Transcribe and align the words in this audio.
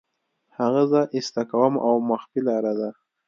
هغه 0.59 0.81
زه 0.91 1.01
ایسته 1.15 1.41
کوم 1.51 1.73
او 1.87 1.93
مخفي 2.09 2.39
لاره 2.47 2.73
ده 2.79 2.89